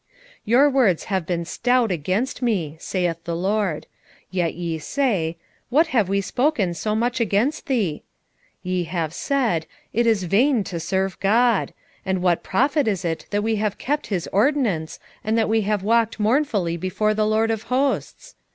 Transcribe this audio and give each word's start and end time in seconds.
3:13 0.39 0.41
Your 0.45 0.67
words 0.71 1.03
have 1.03 1.27
been 1.27 1.45
stout 1.45 1.91
against 1.91 2.41
me, 2.41 2.75
saith 2.79 3.23
the 3.25 3.35
LORD. 3.35 3.85
Yet 4.31 4.55
ye 4.55 4.79
say, 4.79 5.37
What 5.69 5.85
have 5.93 6.09
we 6.09 6.21
spoken 6.21 6.73
so 6.73 6.95
much 6.95 7.19
against 7.19 7.67
thee? 7.67 8.01
3:14 8.65 8.71
Ye 8.71 8.83
have 8.85 9.13
said, 9.13 9.67
It 9.93 10.07
is 10.07 10.23
vain 10.23 10.63
to 10.63 10.79
serve 10.79 11.19
God: 11.19 11.71
and 12.03 12.23
what 12.23 12.41
profit 12.41 12.87
is 12.87 13.05
it 13.05 13.27
that 13.29 13.43
we 13.43 13.57
have 13.57 13.77
kept 13.77 14.07
his 14.07 14.25
ordinance, 14.33 14.99
and 15.23 15.37
that 15.37 15.47
we 15.47 15.61
have 15.61 15.83
walked 15.83 16.19
mournfully 16.19 16.77
before 16.77 17.13
the 17.13 17.27
LORD 17.27 17.51
of 17.51 17.61
hosts? 17.69 18.33